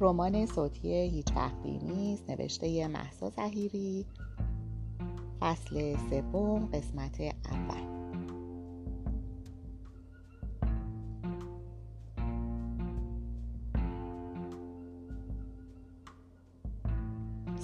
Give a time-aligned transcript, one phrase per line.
[0.00, 1.32] رمان صوتی هیچ
[1.64, 4.06] نیست نوشته محسا زهیری.
[5.40, 8.00] فصل سوم قسمت اول.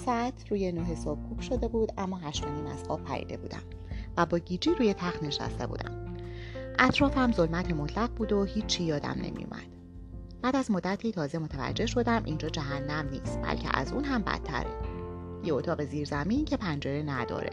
[0.05, 3.63] ساعت روی نه صبح کوک شده بود اما هشت و از خواب پریده بودم
[4.17, 6.17] و با گیجی روی تخت نشسته بودم.
[6.79, 9.76] اطرافم ظلمت مطلق بود و هیچی یادم نمیومد
[10.47, 14.69] بعد از مدتی تازه متوجه شدم اینجا جهنم نیست بلکه از اون هم بدتره.
[15.43, 17.49] یه اتاق زیرزمین که پنجره نداره.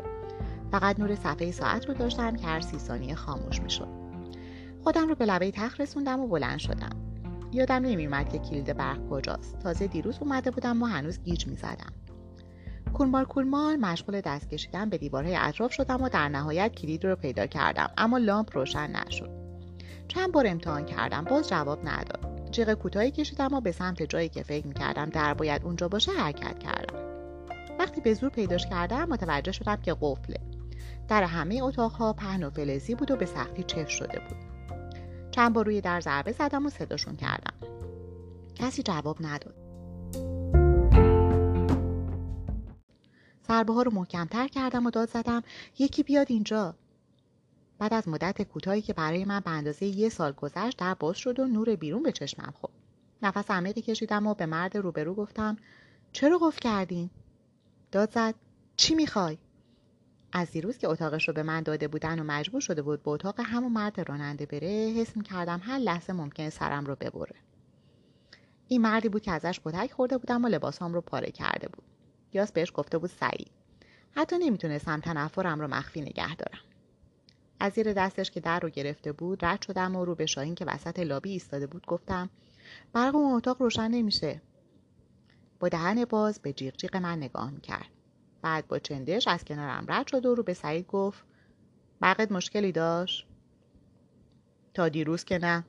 [0.70, 3.88] فقط نور صفحه ساعت رو داشتم که هر سی ثانیه خاموش می‌شد.
[4.82, 6.90] خودم رو به لبه تخت رسوندم و بلند شدم.
[7.52, 9.58] یادم نمیومد که کلید برق کجاست.
[9.58, 11.92] تازه دیروز اومده بودم و هنوز گیج می‌زدم.
[12.92, 17.46] کولمار کولمار مشغول دست کشیدن به دیوارهای اطراف شدم و در نهایت کلید رو پیدا
[17.46, 19.30] کردم اما لامپ روشن نشد.
[20.08, 22.23] چند بار امتحان کردم باز جواب نداد.
[22.54, 26.58] جیغ کوتاهی کشیدم و به سمت جایی که فکر می‌کردم در باید اونجا باشه حرکت
[26.58, 26.98] کردم.
[27.78, 30.40] وقتی به زور پیداش کردم متوجه شدم که قفله.
[31.08, 34.38] در همه اتاقها پهن و فلزی بود و به سختی چف شده بود.
[35.30, 37.54] چند بار روی در ضربه زدم و صداشون کردم.
[38.54, 39.54] کسی جواب نداد.
[43.48, 45.42] ضربه ها رو محکمتر کردم و داد زدم
[45.78, 46.74] یکی بیاد اینجا.
[47.78, 51.40] بعد از مدت کوتاهی که برای من به اندازه یه سال گذشت در باز شد
[51.40, 52.74] و نور بیرون به چشمم خورد.
[53.22, 55.56] نفس عمیقی کشیدم و به مرد روبرو گفتم
[56.12, 57.10] چرا قفل کردین؟
[57.92, 58.34] داد زد
[58.76, 59.38] چی می‌خوای؟
[60.32, 63.40] از دیروز که اتاقش رو به من داده بودن و مجبور شده بود به اتاق
[63.40, 67.34] همون مرد راننده بره حس می‌کردم هر لحظه ممکنه سرم رو ببره.
[68.68, 71.84] این مردی بود که ازش کتک خورده بودم و لباسام رو پاره کرده بود.
[72.32, 73.50] یاس بهش گفته بود سعید.
[74.12, 76.58] حتی نمی‌تونستم تنفرم رو مخفی نگه دارم.
[77.64, 80.64] از زیر دستش که در رو گرفته بود رد شدم و رو به شاهین که
[80.64, 82.30] وسط لابی ایستاده بود گفتم
[82.92, 84.42] برق اون اتاق روشن نمیشه.
[85.60, 87.88] با دهن باز به جیغ جیغ من نگاه می‌کرد.
[88.42, 91.24] بعد با چندش از کنارم رد شد و رو به سعید گفت
[92.00, 93.26] برقت مشکلی داشت؟
[94.74, 95.64] تا دیروز که نه.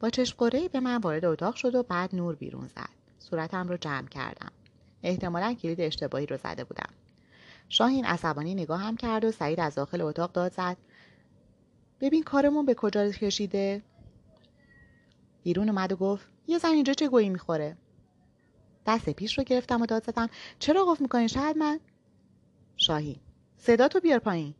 [0.00, 2.90] با چشم به من وارد اتاق شد و بعد نور بیرون زد.
[3.18, 4.52] صورتم رو جمع کردم.
[5.02, 6.90] احتمالا کلید اشتباهی رو زده بودم.
[7.72, 10.76] شاهین عصبانی نگاه هم کرد و سعید از داخل اتاق داد زد.
[12.00, 13.82] ببین کارمون به کجا کشیده؟
[15.42, 17.76] بیرون اومد و گفت یه زن اینجا چه گویی می‌خوره؟
[18.86, 20.28] دست پیش رو گرفتم و داد زدم.
[20.58, 21.80] چرا قفل می‌کنین شاید من؟
[22.76, 23.16] شاهین
[23.56, 24.54] صدا تو بیار پایین.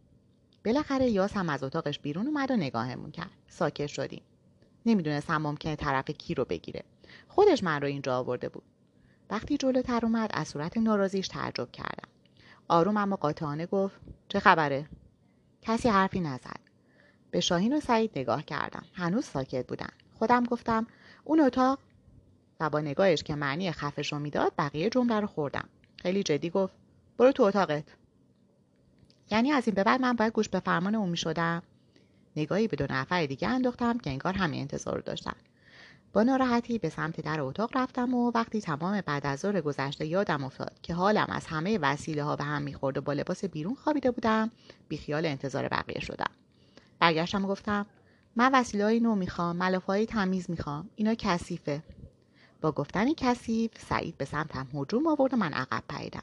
[0.65, 3.31] بالاخره یاس هم از اتاقش بیرون اومد و نگاهمون کرد.
[3.49, 4.23] ساکت شدیم.
[4.87, 6.85] نمی‌دونستم ممکنه طرف کی رو بگیره.
[7.29, 8.65] خودش من رو اینجا آورده بود.
[9.31, 12.10] وقتی جلوتر اومد از صورت ناراضیش تعجب کردم.
[12.71, 14.89] آروم اما قاطعانه گفت چه خبره؟
[15.63, 16.61] کسی حرفی نزد.
[17.31, 18.85] به شاهین و سعید نگاه کردم.
[18.95, 19.89] هنوز ساکت بودن.
[20.15, 20.87] خودم گفتم
[21.25, 21.79] اون اتاق؟
[22.61, 25.69] و با نگاهش که معنی خفش رو می‌داد بقیه جمله رو خوردم.
[25.97, 26.75] خیلی جدی گفت
[27.19, 27.85] برو تو اتاقت.
[29.31, 31.63] یعنی از این به بعد من باید گوش به فرمان اون می‌شدم.
[32.37, 35.35] نگاهی به دو نفر دیگه انداختم که انگار همین انتظار رو داشتن.
[36.13, 40.45] با ناراحتی به سمت در اتاق رفتم و وقتی تمام بعد از ظهر گذشته یادم
[40.45, 44.11] افتاد که حالم از همه وسیله ها به هم می‌خورد و با لباس بیرون خوابیده
[44.11, 44.51] بودم
[44.89, 46.31] بیخیال انتظار بقیه شدم.
[46.99, 47.87] برگشتم و گفتم
[48.37, 51.83] من وسیله های نو می‌خوام ملافه تمیز می‌خوام اینا کثیفه.
[52.61, 56.23] با گفتن کثیف سعید به سمتم هجوم آورد و من عقب پریدم.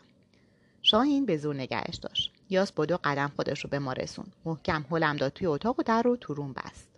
[0.82, 2.34] شاهین به زور نگهش داشت.
[2.50, 5.84] یاس با دو قدم خودش رو به ما رسون محکم هلم داد توی اتاق و
[5.84, 6.97] در رو تو بست.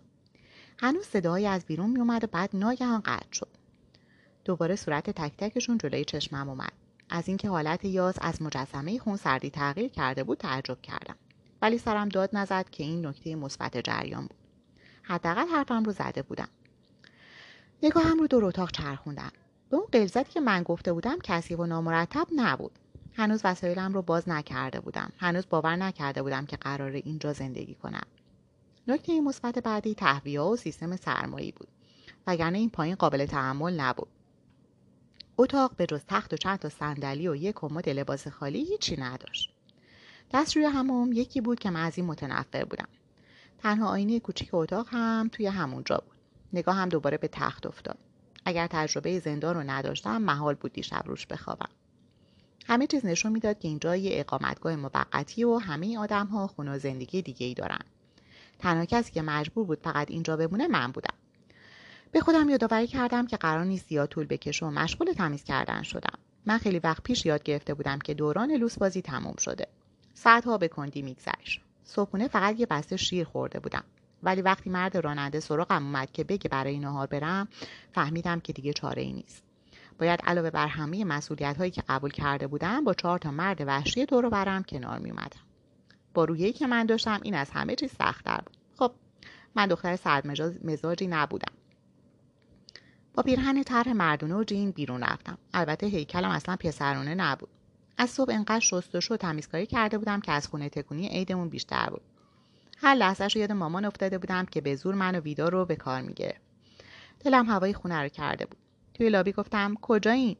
[0.82, 3.48] هنوز صداهایی از بیرون میومد و بعد ناگهان قطع شد.
[4.44, 6.72] دوباره صورت تک تکشون جلوی چشمم اومد.
[7.10, 11.16] از اینکه حالت یاس از مجسمه خون سردی تغییر کرده بود تعجب کردم.
[11.62, 14.36] ولی سرم داد نزد که این نکته مثبت جریان بود.
[15.02, 16.48] حداقل حرفم رو زده بودم.
[17.82, 19.32] نگاهم رو دور اتاق چرخوندم.
[19.70, 22.72] به اون قلزتی که من گفته بودم کسی و نامرتب نبود.
[23.14, 25.12] هنوز وسایلم رو باز نکرده بودم.
[25.18, 28.06] هنوز باور نکرده بودم که قرار اینجا زندگی کنم.
[28.90, 31.68] نکته مثبت بعدی تهویه و سیستم سرمایی بود.
[32.26, 34.08] وگرنه این پایین قابل تحمل نبود.
[35.38, 39.50] اتاق به جز تخت و چند تا صندلی و یک کمد لباس خالی هیچی نداشت.
[40.32, 42.88] دست روی هموم یکی بود که من از این متنفر بودم.
[43.58, 46.16] تنها آینه کوچیک اتاق هم توی همونجا بود.
[46.52, 47.98] نگاه هم دوباره به تخت افتاد.
[48.44, 51.70] اگر تجربه زندان رو نداشتم محال بود دیشب روش بخوابم.
[52.66, 57.22] همه چیز نشون می‌داد که اینجا یه اقامتگاه موقتی و همه آدم ها خونه زندگی
[57.22, 57.80] دیگه ای دارن.
[58.60, 61.14] تنها کسی که مجبور بود فقط اینجا بمونه من بودم.
[62.12, 66.18] به خودم یادآوری کردم که قرار نیست زیاد طول بکشه و مشغول تمیز کردن شدم.
[66.46, 69.66] من خیلی وقت پیش یاد گرفته بودم که دوران لوس بازی تموم شده.
[70.14, 71.60] ساعتها به کندی میگذشت.
[71.84, 73.84] صبحونه فقط یه بسته شیر خورده بودم.
[74.22, 77.48] ولی وقتی مرد راننده سراغم اومد که بگه برای نهار برم
[77.92, 79.42] فهمیدم که دیگه چاره ای نیست.
[79.98, 84.06] باید علاوه بر همه مسئولیت هایی که قبول کرده بودم با چهار تا مرد وحشی
[84.06, 85.49] دور برم کنار می اومدم.
[86.26, 88.56] با که من داشتم این از همه چیز سختتر بود.
[88.78, 88.92] خب
[89.54, 90.26] من دختر سرد
[90.64, 91.52] مزاجی نبودم.
[93.14, 95.38] با پیرهن طرح مردونه و جین بیرون رفتم.
[95.54, 97.48] البته هیکلم اصلا پسرونه نبود.
[97.98, 102.02] از صبح انقدر شستشو و تمیزکاری کرده بودم که از خونه تکونی عیدمون بیشتر بود.
[102.78, 106.00] هر لحظهش یاد مامان افتاده بودم که به زور من و ویدا رو به کار
[106.00, 106.40] می‌گرفت.
[107.20, 108.58] دلم هوای خونه رو کرده بود.
[108.94, 110.36] توی لابی گفتم کجایی؟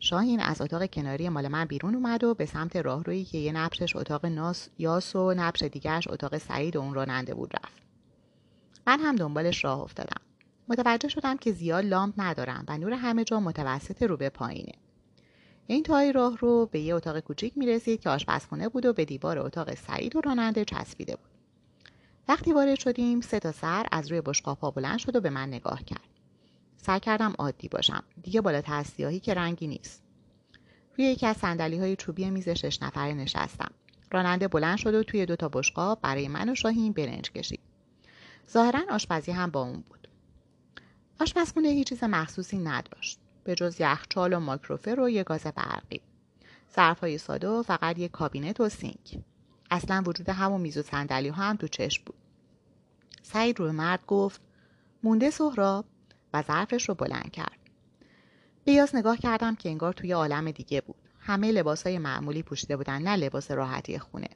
[0.00, 3.96] شاهین از اتاق کناری مال من بیرون اومد و به سمت راهرویی که یه نبشش
[3.96, 7.82] اتاق ناس یاس و نبش دیگرش اتاق سعید و اون راننده بود رفت.
[8.86, 10.20] من هم دنبالش راه افتادم.
[10.68, 14.72] متوجه شدم که زیاد لامپ ندارم و نور همه جا متوسط رو به پایینه.
[15.66, 19.04] این تای راه رو به یه اتاق کوچیک می رسید که آشپزخونه بود و به
[19.04, 21.30] دیوار اتاق سعید و راننده چسبیده بود.
[22.28, 25.82] وقتی وارد شدیم سه تا سر از روی بشقاب بلند شد و به من نگاه
[25.84, 26.17] کرد.
[26.82, 28.04] سعی کردم عادی باشم.
[28.22, 30.02] دیگه بالاتر سیاهی که رنگی نیست.
[30.98, 33.70] روی یکی از صندلی های چوبی میز شش نفره نشستم.
[34.12, 37.60] راننده بلند شد و توی دو تا بشقاب برای من و شاهین برنج کشید.
[38.50, 40.08] ظاهرا آشپزی هم با اون بود.
[41.20, 43.18] آشپزخونه هیچ چیز مخصوصی نداشت.
[43.44, 46.00] به جز یخچال و ماکروفر و یه گاز برقی.
[46.76, 49.18] های ساده و فقط یک کابینت و سینک.
[49.70, 52.16] اصلا وجود همون میز و صندلی ها هم تو چشم بود.
[53.22, 54.40] سعید روی مرد گفت
[55.02, 55.84] مونده سهراب؟
[56.34, 57.58] و ظرفش رو بلند کرد.
[58.64, 60.96] بیاس نگاه کردم که انگار توی عالم دیگه بود.
[61.20, 64.28] همه لباس های معمولی پوشیده بودن نه لباس راحتی خونه.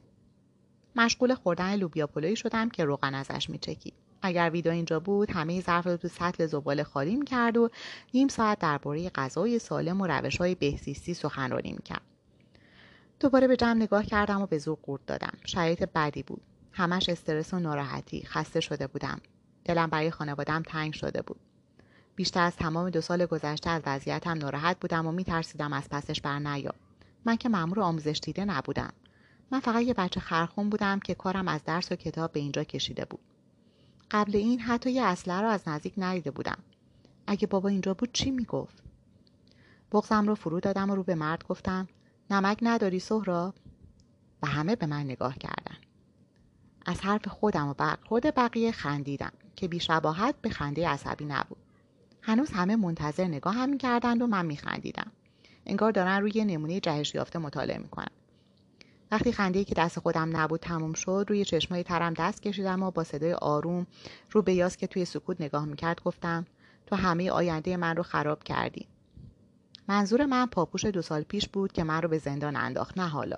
[0.95, 3.93] مشغول خوردن لوبیا پلویی شدم که روغن ازش میچکید.
[4.21, 7.69] اگر ویدا اینجا بود همه ظرف رو تو سطل زباله خالی می‌کرد و
[8.13, 12.01] نیم ساعت درباره غذای سالم و روش های بهزیستی سخنرانی می‌کرد.
[13.19, 15.37] دوباره به جمع نگاه کردم و به زور قورت دادم.
[15.45, 16.41] شرایط بدی بود.
[16.71, 19.21] همش استرس و ناراحتی خسته شده بودم.
[19.65, 21.39] دلم برای خانوادم تنگ شده بود.
[22.15, 26.39] بیشتر از تمام دو سال گذشته از وضعیتم ناراحت بودم و میترسیدم از پسش بر
[26.39, 26.75] نیام
[27.25, 28.93] من که مأمور آموزش دیده نبودم.
[29.51, 33.05] من فقط یه بچه خرخون بودم که کارم از درس و کتاب به اینجا کشیده
[33.05, 33.19] بود.
[34.11, 36.57] قبل این حتی یه اسلحه رو از نزدیک ندیده بودم.
[37.27, 38.83] اگه بابا اینجا بود چی می‌گفت؟
[39.91, 41.87] بغزم رو فرو دادم و رو به مرد گفتم
[42.29, 43.55] نمک نداری سهراب؟
[44.43, 45.77] و همه به من نگاه کردن.
[46.85, 51.62] از حرف خودم و خود بقیه خندیدم که بیشباهت به خنده عصبی نبود.
[52.25, 55.11] هنوز همه منتظر نگاه هم می‌کردند و من میخندیدم.
[55.65, 58.07] انگار دارن روی نمونه جهش یافته مطالعه می‌کنن.
[59.11, 63.03] وقتی خنده که دست خودم نبود تموم شد روی چشمای ترم دست کشیدم و با
[63.03, 63.87] صدای آروم
[64.31, 66.45] رو به یاس که توی سکوت نگاه می‌کرد گفتم
[66.85, 68.87] تو همه آینده من رو خراب کردی.
[69.87, 73.37] منظور من پاپوش دو سال پیش بود که من رو به زندان انداخت نه حالا.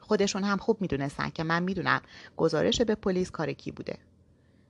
[0.00, 2.00] خودشون هم خوب می‌دونستن که من می‌دونم
[2.36, 3.98] گزارش به پلیس کار کی بوده.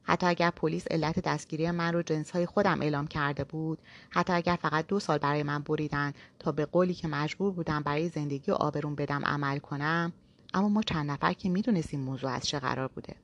[0.02, 3.78] حتی اگر پلیس علت دستگیری من رو جنسهای خودم اعلام کرده بود
[4.10, 8.08] حتی اگر فقط دو سال برای من بریدن تا به قولی که مجبور بودم برای
[8.08, 10.12] زندگی و آبرون بدم عمل کنم
[10.54, 13.16] اما ما چند نفر که می‌دونستیم موضوع از چه قرار بوده.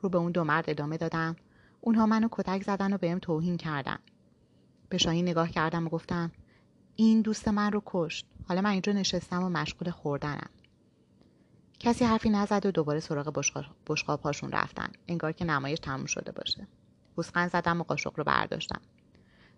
[0.00, 1.36] رو به اون دو مرد ادامه دادم.
[1.80, 3.98] اونها منو کتک زدن و بهم توهین کردن.
[4.88, 6.32] به شاهین نگاه کردم و گفتم
[6.96, 8.26] این دوست من رو کشت.
[8.48, 10.50] حالا من اینجا نشستم و مشغول خوردنم.
[11.82, 13.42] کسی حرفی نزد و دوباره سراغ
[13.86, 14.88] بشقاب هاشون رفتن.
[15.08, 16.66] انگار که نمایش تموم شده باشه.
[17.16, 18.80] بوسقن زدم و قاشق رو برداشتم.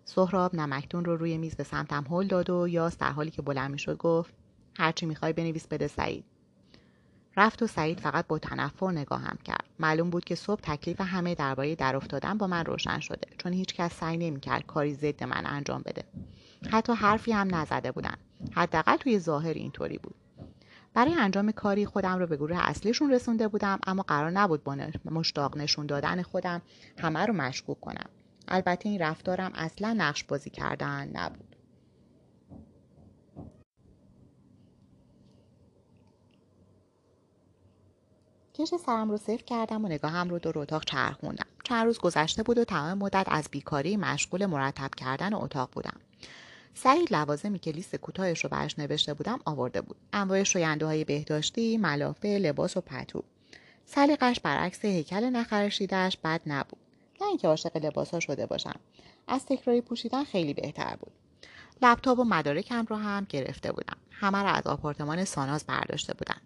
[0.05, 3.71] سهراب نمکتون رو روی میز به سمتم هل داد و یاس در حالی که بلند
[3.71, 4.33] می‌شد گفت
[4.77, 6.25] هرچی می‌خوای بنویس بده سعید.
[7.37, 9.65] رفت و سعید فقط با تنفر نگاهم کرد.
[9.79, 13.93] معلوم بود که صبح تکلیف همه درباره در افتادن با من روشن شده چون هیچکس
[13.93, 16.03] سعی نمی‌کرد کاری ضد من انجام بده.
[16.71, 18.15] حتی حرفی هم نزده بودن.
[18.53, 20.15] حداقل توی ظاهر اینطوری بود.
[20.95, 25.57] برای انجام کاری خودم رو به گروه اصلیشون رسونده بودم اما قرار نبود با مشتاق
[25.57, 26.61] نشون دادن خودم
[26.97, 28.09] همه رو مشکوک کنم.
[28.47, 31.55] البته این رفتارم اصلا نقش بازی کردن نبود.
[38.53, 41.45] کش سرم رو صفر کردم و نگاهم رو دور اتاق چرخوندم.
[41.63, 45.99] چند روز گذشته بود و تمام مدت از بیکاری مشغول مرتب کردن اتاق بودم.
[46.77, 49.97] سعید لوازمی که لیست کوتاهش رو برش نوشته بودم آورده بود.
[50.13, 53.23] انواع شوینده های بهداشتی ملافه لباس و پتو.
[53.85, 56.79] سلیقش برعکس هیکل نخرشیدهاش بد نبود.
[57.21, 58.79] نه اینکه عاشق لباس ها شده باشم.
[59.27, 61.11] از تکراری پوشیدن خیلی بهتر بود.
[61.81, 63.97] لپتاپ و مدارکم رو هم گرفته بودم.
[64.11, 66.41] همه را از آپارتمان ساناز برداشته بودم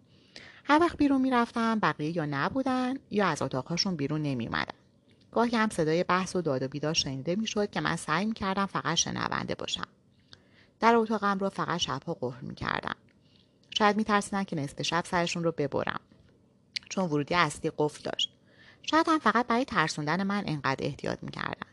[0.63, 4.73] هر وقت بیرون می‌رفتم بقیه یا نبودن یا از اتاقهاشون بیرون نمیومدن
[5.31, 8.95] گاهی هم صدای بحث و داد و بیدار شنیده می‌شد که من سعی می‌کردم فقط
[8.95, 9.87] شنونده باشم.
[10.79, 12.95] در اتاقم رو فقط شبها قفل می‌کردم.
[13.77, 15.99] شاید میترسیدن که نصف شب سرشون رو ببرم.
[16.89, 18.33] چون ورودی اصلی قفل داشت.
[18.81, 21.67] شاید هم فقط برای ترسوندن من انقدر احتیاط می‌کردن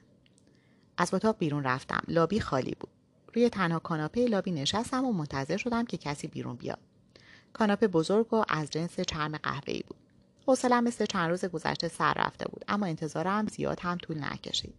[0.99, 2.03] از اتاق بیرون رفتم.
[2.09, 2.91] لابی خالی بود.
[3.35, 6.79] روی تنها کاناپه لابی نشستم و منتظر شدم که کسی بیرون بیاد.
[7.53, 9.97] کاناپه بزرگ و از جنس چرم قهوه‌ای بود.
[10.47, 14.75] حوصله‌ام مثل چند روز گذشته سر رفته بود اما انتظارم زیاد هم طول نکشید.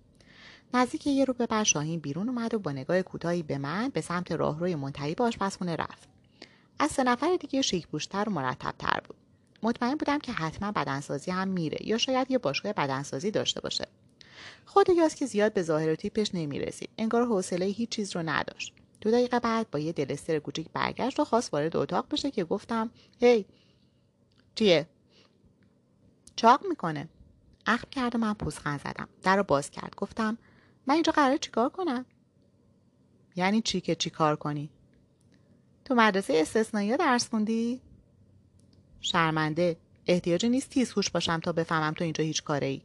[0.73, 4.31] نزدیک یه رو به شاهین بیرون اومد و با نگاه کوتاهی به من به سمت
[4.31, 6.07] راهروی منتهی به آشپزخونه رفت.
[6.79, 9.17] از سه نفر دیگه شیک پوشتر و مرتبتر بود.
[9.63, 13.87] مطمئن بودم که حتما بدنسازی هم میره یا شاید یه باشگاه بدنسازی داشته باشه.
[14.65, 16.89] خود یاس که زیاد به ظاهر و تیپش نمی‌رسید.
[16.97, 18.73] انگار حوصله هیچ چیز رو نداشت.
[19.01, 22.89] دو دقیقه بعد با یه دلستر کوچیک برگشت و خواست وارد اتاق بشه که گفتم
[23.19, 23.45] هی
[24.55, 24.87] چیه؟
[26.35, 27.07] چاق می‌کنه.
[27.65, 29.07] اخم کرد و من پوزخند زدم.
[29.23, 29.95] در رو باز کرد.
[29.97, 30.37] گفتم
[30.87, 32.05] من اینجا قراره چیکار کنم؟
[33.35, 34.69] یعنی چی که چیکار کنی؟
[35.85, 37.81] تو مدرسه استثنایی درس خوندی؟
[39.01, 39.77] شرمنده
[40.07, 42.81] احتیاجی نیست تیز هوش باشم تا بفهمم تو اینجا هیچ کاره ای.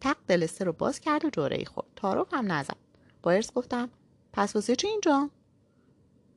[0.00, 1.86] تق دلسته رو باز کرد و جوره ای خورد.
[1.96, 2.76] تعارف هم نزد.
[3.22, 3.88] با ارز گفتم
[4.32, 5.30] پس واسه چی اینجا؟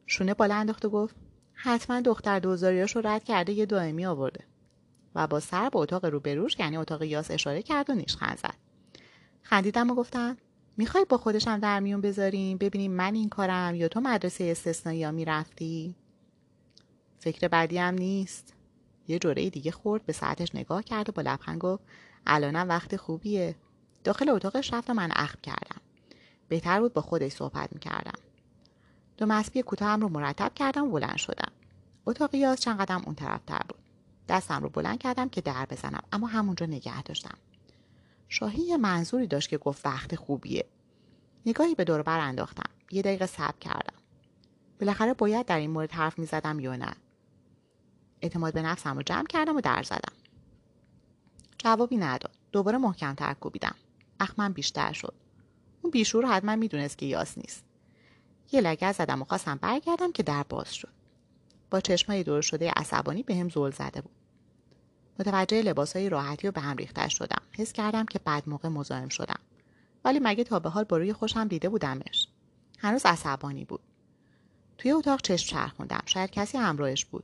[0.05, 1.15] شونه بالا انداخت و گفت
[1.53, 4.43] حتما دختر دوزاریاش رو رد کرده یه دائمی آورده.
[5.15, 8.55] و با سر به اتاق روبروش یعنی اتاق یاس اشاره کرد و نیشخند زد.
[9.41, 10.37] خندیدم و گفتم
[10.77, 15.11] می‌خوای با خودشم در میون بذاریم ببینیم من این کارم یا تو مدرسه استثنایی ها
[15.11, 15.95] می‌رفتی؟
[17.19, 18.53] فکر بعدی هم نیست.
[19.07, 21.83] یه جوره دیگه خورد به ساعتش نگاه کرد و با لبخند گفت
[22.27, 23.55] الانم وقت خوبیه.
[24.03, 25.81] داخل اتاقش رفت و من اخم کردم.
[26.49, 28.19] بهتر بود با خودش صحبت می‌کردم.
[29.17, 31.51] دو مسبی کوتاهم رو مرتب کردم و بلند شدم.
[32.05, 33.79] اتاق یاز چند قدم اون طرفتر بود.
[34.29, 37.37] دستم رو بلند کردم که در بزنم اما همونجا نگه داشتم.
[38.29, 40.65] شاهی یه منظوری داشت که گفت وقت خوبیه.
[41.45, 42.69] نگاهی به دور بر انداختم.
[42.91, 43.97] یه دقیقه صبر کردم.
[44.79, 46.95] بالاخره باید در این مورد حرف می زدم یا نه؟
[48.21, 50.13] اعتماد به نفسم رو جمع کردم و در زدم.
[51.57, 52.35] جوابی نداد.
[52.51, 53.75] دوباره محکمتر کوبیدم.
[54.19, 55.13] اخمم بیشتر شد.
[55.81, 57.63] اون بیشور حتما می‌دونست که یاس نیست.
[58.51, 60.93] یه لگه زدم و خواستم برگردم که در باز شد.
[61.71, 64.15] با چشمای دور شده عصبانی به هم زل زده بود.
[65.19, 67.41] متوجه لباسهای راحتی و به هم ریخته شدم.
[67.51, 69.39] حس کردم که بعد موقع مزاحم شدم.
[70.05, 72.27] ولی مگه تا به حال با روی خوشم دیده بودمش؟
[72.79, 73.79] هنوز عصبانی بود.
[74.77, 77.23] توی اتاق چشم چرخوندم شاید کسی همراهش بود.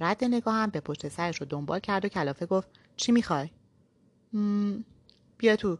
[0.00, 3.50] رد نگاهم به پشت سرش رو دنبال کرد و کلافه گفت چی می‌خوای؟
[5.38, 5.78] بیا تو.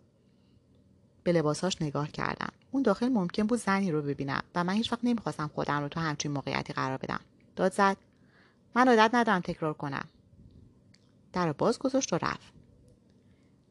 [1.23, 2.52] به لباساش نگاه کردم.
[2.70, 6.00] اون داخل ممکن بود زنی رو ببینم و من هیچ وقت نمی‌خواستم خودم رو تو
[6.00, 7.20] همچین موقعیتی قرار بدم.
[7.56, 7.96] داد زد.
[8.75, 10.04] من عادت ندارم تکرار کنم.
[11.37, 12.52] در باز گذاشت و رفت.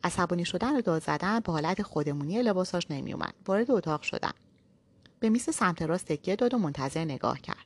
[0.04, 4.34] عصبانی شدن و داد زدن به حالت خودمونی لباساش نمیومد وارد اتاق شدم.
[5.20, 7.66] به میز سمت راست تکیه داد و منتظر نگاه کرد.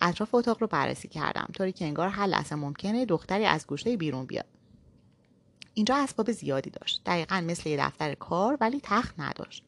[0.00, 1.48] اطراف اتاق رو بررسی کردم.
[1.54, 4.46] طوری که انگار هر لحظه ممکنه دختری از گوشه بیرون بیاد.
[5.74, 7.02] اینجا اسباب زیادی داشت.
[7.06, 9.64] دقیقا مثل یه دفتر کار ولی تخت نداشت.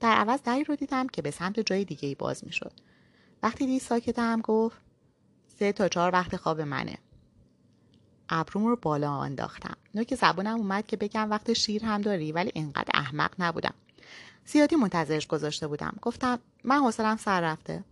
[0.00, 2.72] در عوض دری رو دیدم که به سمت جای دیگه ای باز می‌شد.
[3.42, 4.76] وقتی دید ساکتم گفت
[5.58, 6.98] سه تا چهار وقت خواب منه.
[8.28, 9.76] ابروم رو بالا انداختم.
[9.94, 13.74] نوک زبونم اومد که بگم وقت شیر هم داری ولی اینقدر احمق نبودم.
[14.46, 15.96] زیادی منتظرش گذاشته بودم.
[16.02, 17.84] گفتم من حوصلم سر رفته.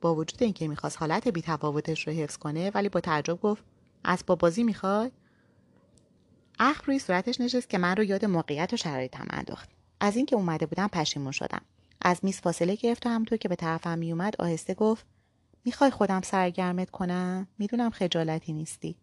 [0.00, 3.64] با وجود اینکه می‌خواست حالت بیتفاوتش رو حفظ کنه ولی با تعجب گفت
[4.04, 5.10] اسباب بازی می‌خوای؟
[6.58, 9.70] اخ روی صورتش نشست که من رو یاد موقعیت و شرایطم انداخت.
[10.00, 11.62] از اینکه اومده بودم پشیمون شدم.
[12.02, 15.06] از میز فاصله گرفت و همونطور که به طرفم میومد آهسته گفت
[15.64, 18.96] می‌خوای خودم سرگرمت کنم؟ می‌دونم خجالتی نیستی.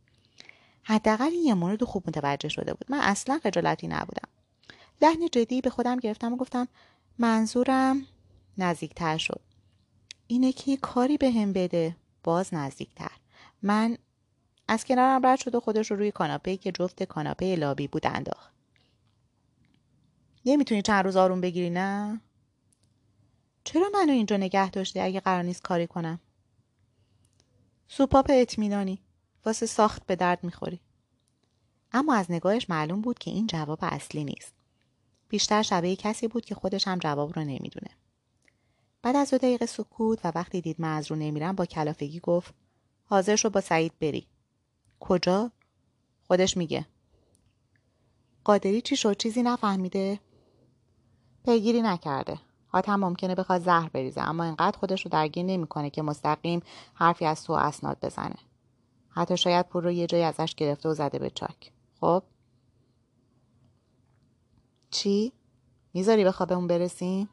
[0.84, 2.92] حداقل این یه مورد خوب متوجه شده بود.
[2.92, 4.30] من اصلا خجالتی نبودم.
[5.02, 6.68] لحن جدی به خودم گرفتم و گفتم
[7.18, 8.06] منظورم
[8.58, 9.42] نزدیکتر شد.
[10.28, 13.12] اینه که کاری به هم بده باز نزدیکتر.
[13.62, 13.98] من
[14.68, 18.54] از کنارم رد شد و خودش رو روی کاناپه که جفت کاناپه لابی بود انداخت.
[20.46, 22.22] نمی‌تونی چند روز آروم بگیری نه؟
[23.64, 26.20] چرا منو اینجا نگه داشتی اگه قرار نیست کاری کنم؟
[27.88, 29.03] سوپاپ اطمینانی.
[29.46, 30.80] واسه ساخت به درد می‌خوری.
[31.92, 34.54] اما از نگاهش معلوم بود که این جواب اصلی نیست.
[35.30, 37.90] بیشتر شبیه کسی بود که خودش هم جواب رو نمی‌دونه.
[39.02, 42.54] بعد از دو دقیقه سکوت و وقتی دید من از رو نمیرم با کلافگی گفت
[43.06, 44.28] حاضر شو با سعید بری.
[45.00, 45.52] کجا؟
[46.28, 46.86] خودش میگه.
[48.44, 50.20] قادری چی شد؟ چیزی نفهمیده.
[51.46, 52.40] پیگیری نکرده.
[52.68, 56.62] حاتم ممکنه بخواد زهر بریزه اما اینقدر خودش رو درگیر نمی‌کنه که مستقیم
[56.94, 58.36] حرفی از تو اسناد بزنه.
[59.16, 61.72] حتی شاید پول رو یه جایی ازش گرفته و زده به چاک.
[62.02, 62.24] خب؟
[64.92, 65.32] چی؟
[65.94, 67.30] می‌ذاری به خوابمون برسیم؟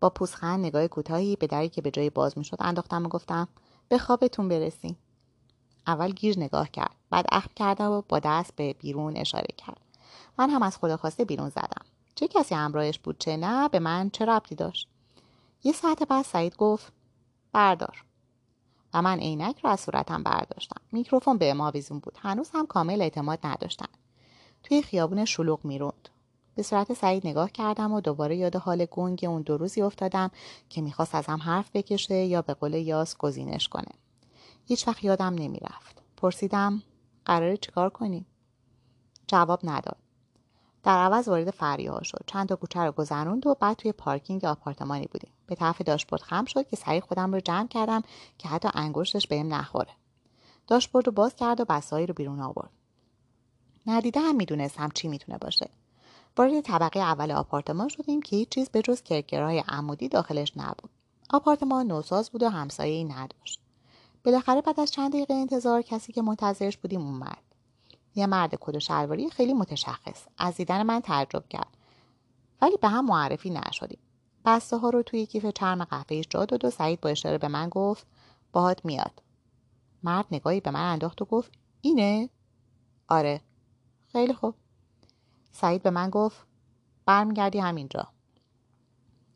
[0.00, 3.48] با پوزخند نگاه کوتاهی به دری که به جای باز می‌شد انداختم و گفتم
[3.88, 4.96] به خوابتون برسیم.
[5.86, 9.80] اول گیر نگاه کرد بعد اخم کرد و با دست به بیرون اشاره کرد.
[10.38, 11.84] من هم از خدا خواسته بیرون زدم.
[12.14, 14.88] چه کسی همراهش بود چه نه به من چه ربطی داشت؟
[15.64, 16.92] یه ساعت بعد سعید گفت
[17.52, 18.04] بردار.
[18.94, 20.80] و من عینک رو از صورتم برداشتم.
[20.92, 22.18] میکروفون به ما ویزون بود.
[22.20, 23.88] هنوز هم کامل اعتماد نداشتن.
[24.62, 26.08] توی خیابون شلوغ می‌روند.
[26.54, 30.30] به صورت سعید نگاه کردم و دوباره یاد حال گنگ اون دو روزی افتادم
[30.68, 33.92] که می‌خواست از هم حرف بکشه یا به قول یاس گزینش کنه.
[34.66, 36.02] هیچ وقت یادم نمی‌رفت.
[36.16, 36.82] پرسیدم
[37.24, 38.26] قراره چیکار کنیم
[39.26, 39.96] جواب نداد.
[40.82, 42.24] در عوض وارد فریاها شد.
[42.26, 45.30] چند تا کوچه رو گذروند و بعد توی پارکینگ آپارتمانی بودیم.
[45.48, 48.02] به طرف داشبورد خم شد که سریع خودم رو جمع کردم
[48.38, 49.90] که حتی انگشتش بهم نخوره.
[50.66, 52.70] داشبورد رو باز کرد و بسایی رو بیرون آورد.
[53.86, 55.70] ندیده هم می‌دونستم چی می‌تونه باشه.
[56.36, 60.90] وارد طبقه اول آپارتمان شدیم که هیچ چیز به جز کرکرهای عمودی داخلش نبود.
[61.30, 63.60] آپارتمان نوساز بود و همسایه ای نداشت.
[64.24, 67.42] بالاخره بعد از چند دقیقه انتظار کسی که منتظرش بودیم اومد.
[68.14, 70.26] یه مرد کد و شلواری خیلی متشخص.
[70.38, 71.76] از دیدن من تعجب کرد.
[72.62, 73.98] ولی به هم معرفی نشدیم.
[74.48, 77.68] بسته ها رو توی کیف چرم قهوه‌ایش جا داد و سعید با اشاره به من
[77.68, 78.06] گفت.
[78.52, 79.22] باهات میاد.
[80.02, 82.28] مرد نگاهی به من انداخت و گفت اینه؟
[83.08, 83.40] آره.
[84.12, 84.54] خیلی خوب.
[85.52, 86.46] سعید به من گفت
[87.06, 88.08] برمیگردی همینجا.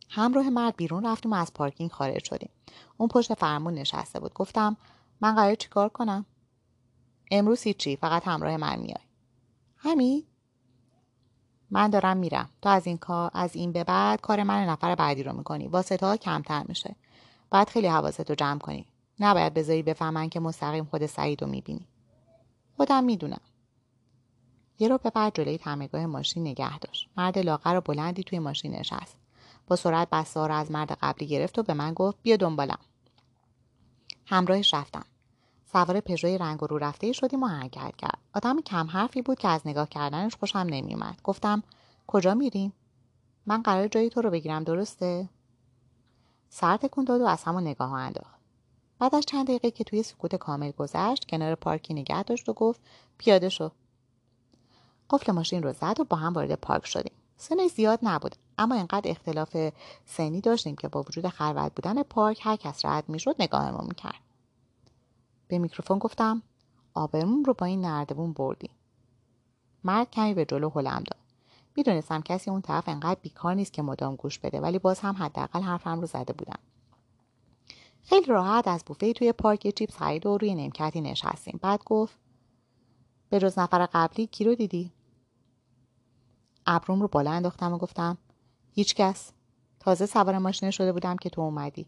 [0.08, 2.50] همراه مرد بیرون رفتیم و از پارکینگ خارج شدیم.
[2.96, 4.34] اون پشت فرمون نشسته بود.
[4.34, 4.76] گفتم
[5.20, 6.26] من قرار چیکار کنم؟
[7.30, 9.04] امروز هیچی فقط همراه من میای.
[9.76, 10.24] همین؟
[11.72, 12.48] من دارم میرم.
[12.62, 15.68] تو از این کار از این به بعد کار من نفر بعدی رو می‌کنی.
[15.68, 16.96] واسطه ها کمتر میشه.
[17.50, 18.86] باید خیلی حواست رو جمع کنی.
[19.20, 21.86] نباید بذاری بفهمن که مستقیم خود سعید رو می‌بینی.
[22.76, 23.40] خودم می‌دونم.
[24.78, 28.74] یه رو به بعد جلوی تمگاه ماشین نگه داشت مرد لاغر و بلندی توی ماشین
[28.74, 29.16] نشست.
[29.66, 32.78] با سرعت بسته رو از مرد قبلی گرفت و به من گفت بیا دنبالم.
[34.26, 35.04] همراهش رفتم.
[35.72, 38.18] سوار پژوی رنگ و رو رفته شدیم و حرکت کرد.
[38.34, 41.62] آدم کم حرفی بود که از نگاه کردنش خوشم نمیومد گفتم
[42.06, 42.72] کجا میریم؟
[43.46, 45.28] من قرار جای تو رو بگیرم درسته؟
[46.48, 48.40] سر تکون داد و از همون نگاه انداخت.
[48.98, 52.80] بعد از چند دقیقه که توی سکوت کامل گذشت کنار پارکی نگه داشت و گفت
[53.18, 53.70] پیاده شو.
[55.10, 57.12] قفل ماشین رو زد و با هم وارد پارک شدیم.
[57.36, 59.56] سنش زیاد نبود اما اینقدر اختلاف
[60.06, 64.31] سنی داشتیم که با وجود خلوت بودن پارک هر کس رد می‌شد نگاهمون می‌کرد.
[65.52, 66.42] به میکروفون گفتم
[66.94, 68.70] آبرمون رو با این نردبون بردی.
[69.84, 71.20] مرد کمی به جلو هلم داد.
[71.76, 75.60] می‌دونستم کسی اون طرف انقدر بیکار نیست که مدام گوش بده ولی باز هم حداقل
[75.60, 76.58] حرفم رو زده بودم.
[78.02, 81.58] خیلی راحت از بوفه توی پارک چیپس خرید و روی نیمکتی نشستیم.
[81.62, 82.18] بعد گفت
[83.30, 84.92] به جز نفر قبلی کی رو دیدی؟
[86.66, 88.18] ابروم رو بالا انداختم و گفتم
[88.70, 89.32] هیچکس
[89.80, 91.86] تازه سوار ماشینه شده بودم که تو اومدی.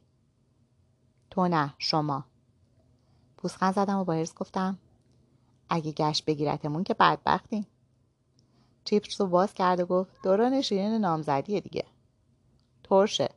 [1.31, 2.25] تو نه شما.
[3.45, 4.79] پوسخند زدم و با هرس گفتم
[5.69, 7.67] اگه گشت بگیرتمون که بدبختیم
[8.85, 11.85] چیپس رو باز کرد و گفت دوران شیرین نامزدیه دیگه.
[12.85, 13.29] ترشه.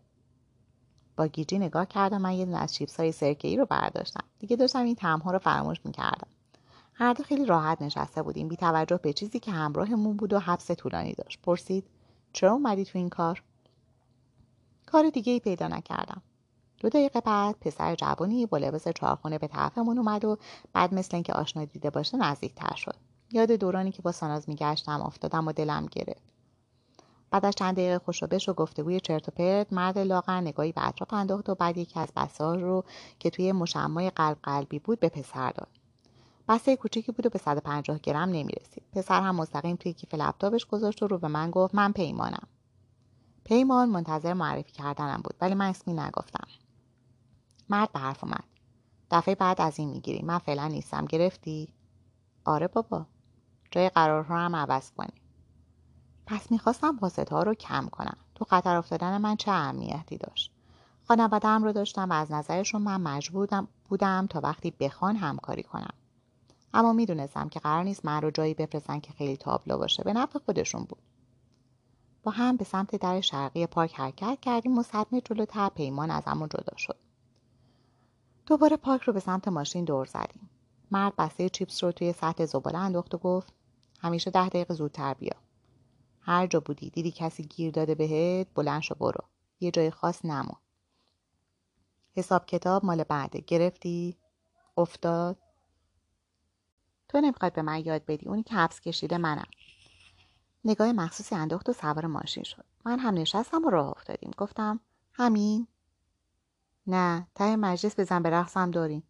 [1.18, 4.24] با گیجی نگاه کردم من یه دونه از چیپس های سرکه ای رو برداشتم.
[4.40, 6.28] دیگه داشتم این تمها رو فراموش می‌کردم.
[6.94, 8.48] هر دو خیلی راحت نشسته بودیم.
[8.48, 11.42] بی توجه به چیزی که همراهمون بود و حبس طولانی داشت.
[11.42, 11.88] پرسید
[12.34, 13.44] چرا اومدی تو این کار؟
[14.86, 16.22] کار دیگه ای پیدا نکردم.
[16.80, 20.38] دو دقیقه بعد پسر جوانی با لباس چهارخونه به طرفمون اومد و
[20.74, 22.96] بعد مثل اینکه آشنا دیده باشه نزدیکتر شد.
[23.32, 26.38] یاد دورانی که با ساناز میگشتم افتادم و دلم گرفت
[27.32, 31.14] بعد از چند دقیقه خوشوبش و گفتگوی چرت و پرت مرد لاغر نگاهی به اطراف
[31.14, 32.84] انداخت و بعد یکی از بسار رو
[33.20, 35.68] که توی مشمای قلب قلبی بود به پسر داد.
[36.48, 38.84] بسته کوچیکی بود و به 150 گرم نمی‌رسید.
[38.94, 42.48] پسر هم مستقیم توی کیف لپتاپش گذاشت و رو به من گفت من پیمانم.
[43.44, 46.48] پیمان منتظر معرفی کردنم بود ولی من اسمی نگفتم.
[47.70, 48.44] مرد به حرف اومد.
[49.12, 50.22] دفعه بعد از این می‌گیری.
[50.22, 51.06] من فعلا نیستم.
[51.06, 51.74] گرفتی؟
[52.46, 53.06] آره بابا.
[53.72, 55.14] جای قرارها هم عوض کنی.
[56.26, 58.18] پس می‌خواستم واسطه ها رو کم کنم.
[58.36, 60.52] تو خطر افتادن من چه اهمیتی داشت؟
[61.04, 65.94] خانواده هم رو داشتم و از نظرشون من مجبور بودم تا وقتی بخوان همکاری کنم.
[66.74, 70.04] اما می‌دونستم که قرار نیست من رو جایی بفرستن که خیلی تابلو باشه.
[70.04, 71.02] به نفع خودشون بود.
[72.24, 76.50] با هم به سمت در شرقی پارک حرکت کردیم و صدمه جلوتر پیمان از همون
[76.50, 77.07] جدا شد.
[78.48, 80.50] دوباره پارک رو به سمت ماشین دور زدیم.
[80.92, 83.54] مرد بسته چیپس رو توی سطح زباله انداخت و گفت
[84.00, 85.34] همیشه ده دقیقه زودتر بیا.
[86.22, 89.24] هر جا بودی دیدی کسی گیر داده بهت؟ بلند شو برو.
[89.60, 90.54] یه جای خاص نمو
[92.16, 93.40] حساب کتاب مال بعده.
[93.40, 94.18] گرفتی؟
[94.78, 95.38] افتاد؟
[97.08, 98.26] تو نمی‌خواد به من یاد بدی.
[98.26, 99.48] اونی که حبس کشیده منم.
[100.66, 102.66] نگاه مخصوصی انداخت و سوار ماشین شد.
[102.86, 104.32] من هم نشستم و راه افتادیم.
[104.38, 104.80] گفتم
[105.14, 105.68] همین؟
[106.88, 109.04] نه ته مجلس بزن به رقصم داریم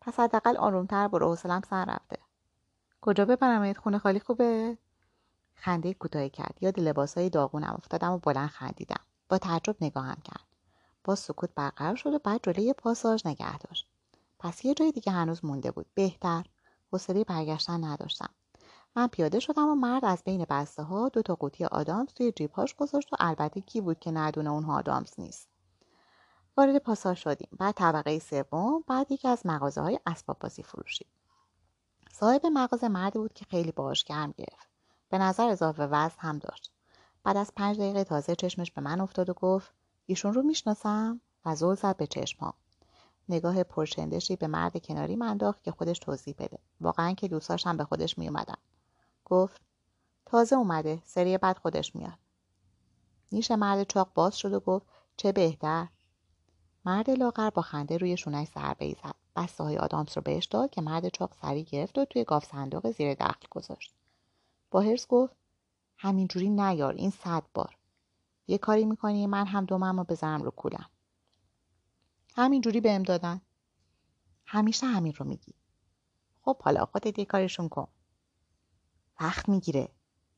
[0.00, 2.18] پس حداقل آرومتر برو حوصلم سر رفته.
[3.00, 4.78] کجا ببرمت خونه خالی خوبه؟
[5.54, 6.58] خنده کوتاهی کرد.
[6.60, 9.00] یاد لباسهای داغونم افتادم و بلند خندیدم.
[9.28, 10.44] با تعجب نگاهم کرد.
[11.04, 13.88] باز سکوت برقرار شد و بعد جلوی پاساژ نگه داشت.
[14.38, 15.86] پس یه جای دیگه هنوز مونده بود.
[15.94, 16.44] بهتر.
[16.92, 18.30] حوصله برگشتن نداشتم.
[18.96, 22.74] من پیاده شدم و مرد از بین بسته ها دو تا قوطی آدامس توی جیبهاش
[22.74, 25.53] گذاشت و البته کی بود که ندونه اونها آدامس نیست.
[26.56, 27.48] وارد پاساژ شدیم.
[27.58, 31.06] بعد طبقه سوم بعد یکی از مغازه های اسباب بازی فروشی.
[32.12, 34.68] صاحب مغازه مردی بود که خیلی باهاش گرم گرفت.
[35.08, 36.72] به نظر اضافه وزن هم داشت.
[37.24, 39.74] بعد از پنج دقیقه تازه چشمش به من افتاد و گفت
[40.06, 41.20] ایشون رو می‌شناسم.
[41.44, 42.54] و زل زد به چشمام.
[43.28, 46.58] نگاه پرچندشی به مرد کناری من انداخت که خودش توضیح بده.
[46.80, 48.56] واقعا که دوستاش هم به خودش میومدن
[49.24, 49.60] گفت
[50.26, 51.02] تازه اومده.
[51.04, 52.18] سری بعد خودش میاد.
[53.32, 54.86] نیش مرد چاق باز شد و گفت
[55.16, 55.88] چه بهتر.
[56.84, 60.70] مرد لاغر با خنده روی شونش ضربه ای زد بسته های آدامس رو بهش داد
[60.70, 63.94] که مرد چاق سری گرفت و توی گاف صندوق زیر دخل گذاشت.
[64.70, 65.36] با هرس گفت
[65.98, 67.76] همینجوری نیار این صد بار.
[68.46, 70.90] یه کاری می‌کنی من هم دومم رو بذارم رو کولم.
[72.36, 73.40] همینجوری بهم دادن.
[74.46, 75.54] همیشه همین رو میگی.
[76.42, 77.88] خب حالا خودت یه کارشون کن.
[79.20, 79.88] وقت می‌گیره.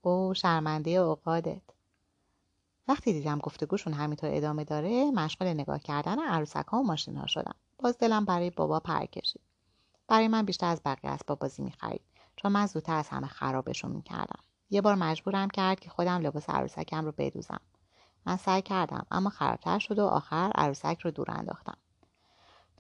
[0.02, 1.62] او شرمنده اوقادت
[2.88, 7.55] وقتی دیدم گفتگوشون همینطور ادامه داره مشغول نگاه کردن عروسک ها و ماشین ها شدم.
[7.79, 9.40] باز دلم برای بابا پر کشید.
[10.09, 12.01] برای من بیشتر از بقیه اسباب بازی می‌خرید.
[12.37, 14.40] چون من زودتر از همه خرابشون می‌کردم.
[14.70, 17.61] یه بار مجبورم کرد که خودم لباس عروسکم رو بدوزم.
[18.27, 21.77] من سعی کردم اما خرابتر شد و آخر عروسک رو دور انداختم.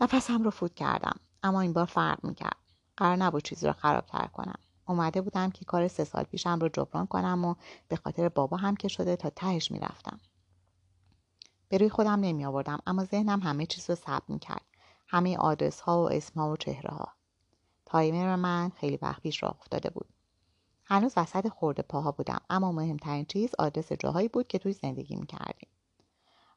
[0.00, 2.56] نفسم رو فوت کردم اما این بار فرق می‌کرد.
[2.96, 4.58] قرار نبود چیزی رو خرابتر کنم.
[4.88, 7.54] اومده بودم که کار سه سال پیشم رو جبران کنم و
[7.88, 10.20] به خاطر بابا هم که شده تا تهش می‌رفتم
[11.68, 14.64] به روی خودم نمی آوردم اما ذهنم همه چیز رو ثبت می کرد.
[15.08, 17.08] همه آدرس ها و اسم ها و چهره ها.
[17.86, 20.08] تایمر من خیلی وقت پیش راه افتاده بود.
[20.84, 25.26] هنوز وسط خورده پاها بودم اما مهمترین چیز آدرس جاهایی بود که توی زندگی می
[25.26, 25.68] کردیم.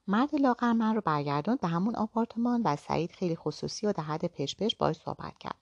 [0.08, 4.26] مرد لاغر من رو برگردوند به همون آپارتمان و سعید خیلی خصوصی و در حد
[4.26, 5.60] پش پش باش صحبت کرد.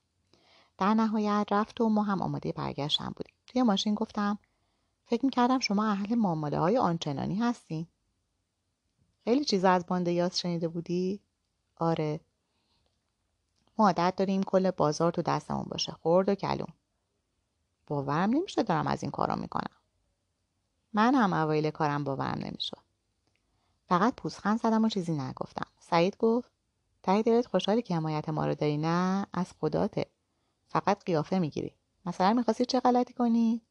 [0.77, 3.33] در نهایت رفت و ما هم آماده برگشتن بودیم.
[3.47, 4.37] توی ماشین گفتم
[5.05, 7.87] فکر می‌کردم شما اهل معامله های آنچنانی هستین.
[9.23, 11.19] خیلی چیزا از باند یاس شنیده بودی؟
[11.75, 12.19] آره.
[13.77, 15.91] ما عادت داریم کل بازار تو دستمون باشه.
[15.91, 16.73] خورد و کلون.
[17.87, 19.75] باورم نمیشه دارم از این کارا می‌کنم.
[20.93, 22.81] من هم اوایل کارم باورم نمی‌شد.
[23.89, 25.67] فقط پوزخند زدم و چیزی نگفتم.
[25.79, 26.51] سعید گفت
[27.03, 30.05] ته دلت خوشحالی که حمایت ما رو داری نه از خداته.
[30.67, 31.75] فقط قیافه می‌گیری.
[32.06, 33.62] مثلا می‌خواستی چه غلطی کنی؟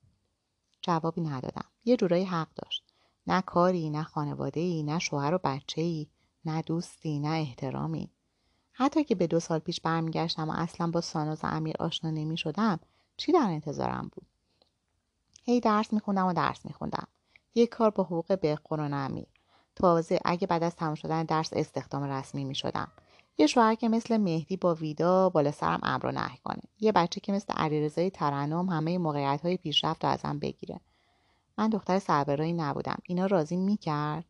[0.83, 1.65] جوابی ندادم.
[1.85, 2.85] یه جورایی حق داشت.
[3.27, 6.07] نه کاری، نه خانواده ای، نه شوهر و بچه ای،
[6.45, 8.11] نه دوستی، نه احترامی.
[8.73, 12.81] حتی که به دو سال پیش برمیگشتم و اصلا با ساناز امیر آشنا نمی شدم
[13.17, 14.27] چی در انتظارم بود؟
[15.45, 17.07] هی درس میخوندم و درس میخوندم.
[17.55, 19.27] یک کار با حقوق به قرآن امیر.
[19.77, 22.89] تازه اگه بعد از تمام شدن درس استخدام رسمی می شدم.
[23.39, 26.63] یه شوهر که مثل مهدی با ویدا بالا سرم امر و نهی کنه.
[26.81, 30.81] یه بچه که مثل علیرضای ترنم همه موقعیت های پیشرفت رو ازم بگیره.
[31.59, 32.99] من دختر سربرایی نبودم.
[33.05, 34.25] اینا راضی می‌کرد؟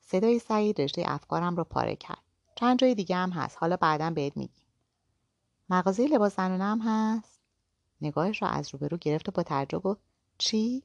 [0.00, 2.22] صدای سعید رشته افکارم رو پاره کرد.
[2.54, 3.56] چند جای دیگه هم هست.
[3.60, 4.66] حالا بعدا بهت میگیم.
[5.70, 7.40] مغازه لباس زنونه هم هست؟
[8.00, 10.00] نگاهش رو از روبرو گرفت و با تعجب گفت
[10.38, 10.82] چی؟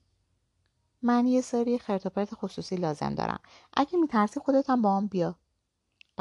[1.02, 3.40] من یه سری خرتوپرت خصوصی لازم دارم.
[3.74, 5.36] اگه میترسی خودت هم با هم بیا.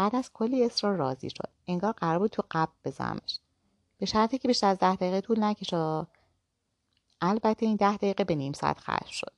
[0.01, 1.49] بعد از کلی اصرار راضی شد.
[1.67, 3.39] انگار قرار بود تو قبل بزنمش.
[3.99, 6.07] به شرطی که بیشتر از ده دقیقه طول نکشه.
[7.21, 9.33] البته این ده دقیقه به نیم ساعت خرج شد.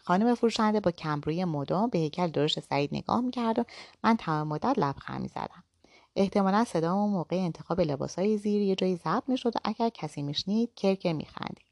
[0.00, 3.64] خانم فروشنده با کمروی مدام به هیکل درشت سعید نگاه می‌کرد و
[4.04, 5.64] من تمام مدت لبخند می‌زدم
[6.16, 11.12] احتمالا صدام موقع انتخاب لباسهای زیر یه جایی ضبط می‌شد و اگر کسی میشنید کرکر
[11.12, 11.66] میخندید.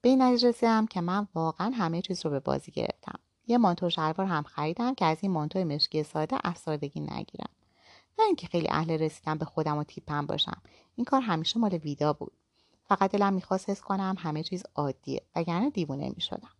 [0.00, 3.18] به این نتیجه رسیدم که من واقعا همه چیز رو به بازی گرفتم.
[3.46, 7.50] یه مانتو شلوار هم خریدم که از این مانتو مشکی ساده افسردگی نگیرم.
[8.18, 10.62] نه اینکه خیلی اهل رسیدن به خودم و تیپم باشم.
[10.96, 12.32] این کار همیشه مال ویدا بود.
[12.88, 16.50] فقط دلم می‌خواست حس کنم همه چیز عادیه وگرنه دیوونه می‌شدم.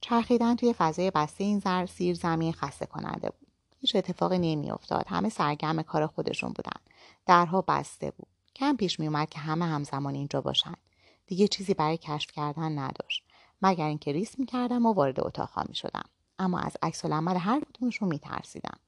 [0.00, 3.48] چرخیدن توی فضای بسته این زر سیر زمین خسته کننده بود.
[3.78, 5.06] هیچ اتفاقی نمیافتاد.
[5.08, 6.80] همه سرگرم کار خودشون بودن.
[7.26, 8.28] درها بسته بود.
[8.56, 10.78] کم پیش میومد که همه همزمان اینجا باشند
[11.26, 13.24] دیگه چیزی برای کشف کردن نداشت.
[13.62, 16.04] مگر اینکه ریس می‌کردم و وارد اتاقها می‌شدم
[16.38, 18.78] اما از عکس العمل هر کدومشون میترسیدم.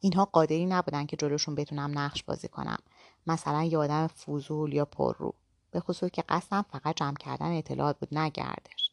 [0.00, 2.78] اینها قادری نبودن که جلوشون بتونم نقش بازی کنم.
[3.26, 5.34] مثلا یه آدم فضول یا پررو
[5.70, 8.90] به خصوص که قصدم فقط جمع کردن اطلاعات بود نگردش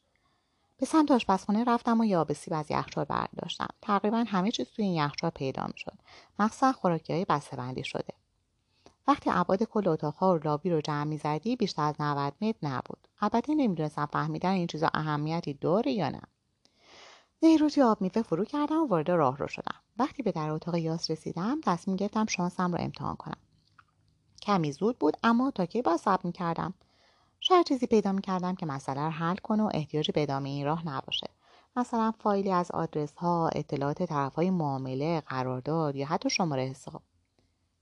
[0.78, 3.68] به سمت آشپزخونه رفتم و یابسی از یخچال برداشتم.
[3.82, 5.98] تقریبا همه چیز توی این یخچال پیدا می‌شد.
[6.40, 8.14] مخصوصا خوراکی های بندی شده.
[9.08, 13.08] وقتی ابعاد کل اتاقها و لابی رو جمع می‌زدی بیشتر از 90 متر نبود.
[13.22, 16.22] البته نمی‌دونستم فهمیدن این چیزا اهمیتی داره یا نه.
[17.44, 19.76] نیروتی آب میوه فرو کردم و وارد راه رو شدم.
[20.00, 23.38] وقتی به در اتاق یاس رسیدم تصمیم گرفتم شانسم را امتحان کنم.
[24.42, 26.74] کمی زود بود اما تا کی باید صبر می‌کردم؟
[27.40, 30.88] شاید چیزی پیدا می‌کردم که مسئله رو حل کنه و احتیاج به ادامه این راه
[30.88, 31.28] نباشه.
[31.76, 37.02] مثلا فایلی از آدرس ها اطلاعات طرف های معامله قرارداد یا حتی شماره حساب.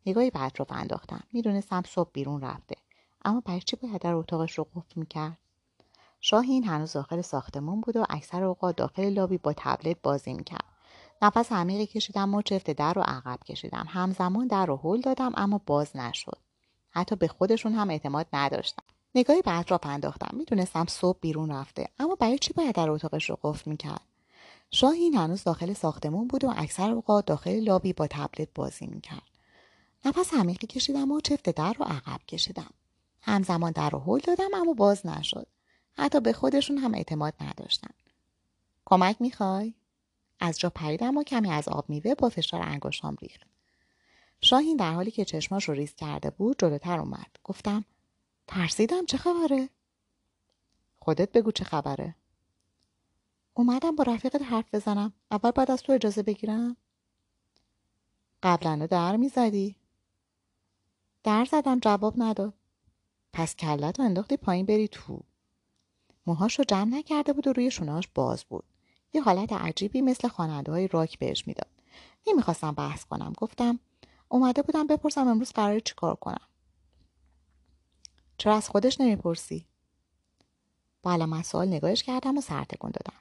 [0.06, 1.24] نگاهی به اطراف انداختم.
[1.34, 2.76] می‌دونستم صبح بیرون رفته.
[3.26, 5.38] اما برای چی باید در اتاقش رو قفل می‌کرد؟
[6.22, 10.66] شاهین هنوز داخل ساختمون بود و اکثر اوقات داخل لابی با تبلت بازی می‌کرد.
[11.22, 13.86] نفس عمیقی کشیدم و چفت در رو عقب کشیدم.
[13.90, 16.38] همزمان در رو هل دادم اما باز نشد.
[16.90, 18.84] حتی به خودشون هم اعتماد نداشتم.
[19.16, 20.38] نگاهی به اطراف انداختم.
[20.38, 21.90] می‌دونستم صبح بیرون رفته.
[22.00, 24.02] اما برای چی باید در اتاقش رو قفل می‌کرد؟
[24.72, 29.35] شاهین هنوز داخل ساختمون بود و اکثر اوقات داخل لابی با تبلت بازی می‌کرد.
[30.06, 32.74] نفس عمیقی کشیدم و چفت در رو عقب کشیدم.
[33.22, 35.48] همزمان در رو هل دادم اما باز نشد.
[35.98, 37.94] حتی به خودشون هم اعتماد نداشتن.
[38.86, 39.74] کمک می‌خوای؟
[40.40, 43.42] از جا پریدم و کمی از آب میوه با فشار انگشتام ریخت.
[44.42, 47.38] شاهین در حالی که چشماش رو ریز کرده بود جلوتر اومد.
[47.44, 47.86] گفتم
[48.48, 49.70] ترسیدم چه خبره؟
[51.00, 52.16] خودت بگو چه خبره.
[53.54, 55.14] اومدم با رفیقت حرف بزنم.
[55.32, 56.78] اول باید از تو اجازه بگیرم.
[58.44, 59.76] قبلا در می‌زدی؟
[61.26, 62.54] در زدم جواب نداد.
[63.34, 65.20] پس کلت انداختی پایین بری تو.
[66.28, 68.64] موهاش رو جمع نکرده بود و روی شونهاش باز بود.
[69.14, 71.72] یه حالت عجیبی مثل خواننده های راک بهش می‌داد.
[72.28, 73.34] نمی‌خواستم بحث کنم.
[73.38, 73.80] گفتم
[74.30, 76.48] اومده بودم بپرسم امروز قرار چیکار کنم.
[78.38, 79.66] چرا از خودش نمی‌پرسی؟
[81.04, 83.20] با علامت سوال نگاهش کردم و سر تکون دادم.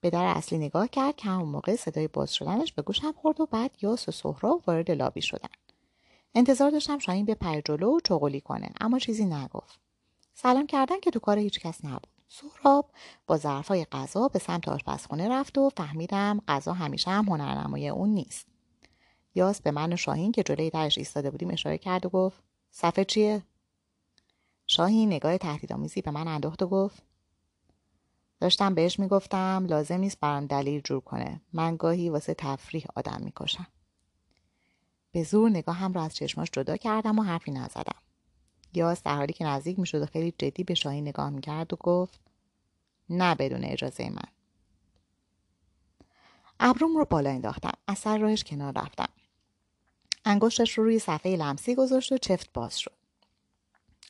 [0.00, 3.46] به در اصلی نگاه کرد که همون موقع صدای باز شدنش به گوشم خورد و
[3.46, 5.48] بعد یاس و سهراب وارد لابی شدن.
[6.38, 9.80] انتظار داشتم شاهین به پر جلو و چغلی کنه اما چیزی نگفت.
[10.34, 12.06] سلام کردن که تو کار هیچکس نبود.
[12.28, 12.90] سهراب
[13.26, 18.46] با ظرفای غذا به سمت آشپزخونه رفت و فهمیدم غذا همیشه هم هنرنمای اون نیست.
[19.34, 23.04] یاس به من و شاهین که جلوی درش ایستاده بودیم اشاره کرد و گفت صفحه
[23.04, 23.42] چیه؟
[24.66, 27.02] شاهین نگاه تهدیدآمیزی به من انداخت و گفت
[28.40, 31.40] داشتم بهش می‌گفتم لازم نیست برام دلیل جور کنه.
[31.52, 33.66] من گاهی واسه تفریح آدم می‌کشم.
[35.18, 38.02] به زور نگاهم را از چشماش جدا کردم و حرفی نزدم.
[38.74, 42.20] یاس در حالی که نزدیک می‌شد و خیلی جدی به شاهین نگاه می‌کرد و گفت
[43.10, 44.28] نه بدون اجازه من.
[46.60, 47.72] ابروم رو بالا انداختم.
[47.86, 49.08] از سر راهش کنار رفتم.
[50.24, 52.96] انگشتش رو روی صفحه لمسی گذاشت و چفت باز شد.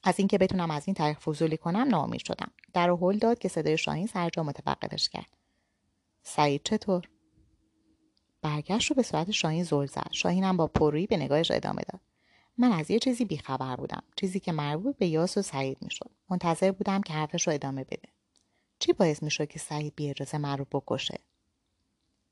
[0.05, 2.51] از اینکه بتونم از این طریق فضولی کنم ناامید شدم.
[2.73, 5.37] در هل داد که صدای شاهین سر جا متوقفش کرد.
[6.23, 7.09] سعید چطور؟
[8.49, 10.09] برگشت رو به صورت شاهین زل زد.
[10.11, 12.01] شاهینم با پرویی به نگاهش ادامه داد.
[12.59, 14.03] من از یه چیزی بیخبر بودم.
[14.17, 16.11] چیزی که مربوط به یاس و سعید می‌شد.
[16.31, 18.09] منتظر بودم که حرفش رو ادامه بده.
[18.79, 21.19] چی باعث می‌شد که سعید بی اجازه من رو بکشه؟